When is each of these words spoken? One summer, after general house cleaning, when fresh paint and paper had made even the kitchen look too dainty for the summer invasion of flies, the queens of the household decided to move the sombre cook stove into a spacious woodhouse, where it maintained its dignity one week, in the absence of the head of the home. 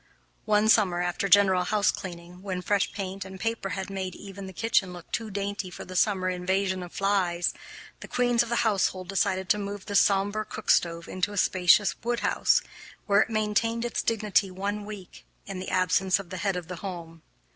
One 0.45 0.67
summer, 0.67 1.03
after 1.03 1.29
general 1.29 1.63
house 1.63 1.91
cleaning, 1.91 2.41
when 2.41 2.63
fresh 2.63 2.91
paint 2.91 3.23
and 3.23 3.39
paper 3.39 3.69
had 3.69 3.87
made 3.91 4.15
even 4.15 4.47
the 4.47 4.51
kitchen 4.51 4.93
look 4.93 5.11
too 5.11 5.29
dainty 5.29 5.69
for 5.69 5.85
the 5.85 5.95
summer 5.95 6.27
invasion 6.27 6.81
of 6.81 6.91
flies, 6.91 7.53
the 7.99 8.07
queens 8.07 8.41
of 8.41 8.49
the 8.49 8.55
household 8.65 9.09
decided 9.09 9.47
to 9.49 9.59
move 9.59 9.85
the 9.85 9.93
sombre 9.93 10.43
cook 10.43 10.71
stove 10.71 11.07
into 11.07 11.33
a 11.33 11.37
spacious 11.37 11.95
woodhouse, 12.03 12.63
where 13.05 13.21
it 13.21 13.29
maintained 13.29 13.85
its 13.85 14.01
dignity 14.01 14.49
one 14.49 14.85
week, 14.85 15.23
in 15.45 15.59
the 15.59 15.69
absence 15.69 16.17
of 16.17 16.31
the 16.31 16.37
head 16.37 16.55
of 16.55 16.67
the 16.67 16.77
home. 16.77 17.21